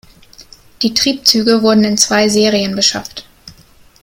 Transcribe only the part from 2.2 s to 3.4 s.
Serien beschafft.